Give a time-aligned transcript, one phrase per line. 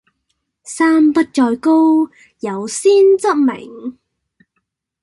[0.63, 2.09] 山不在高，
[2.39, 3.99] 有仙則名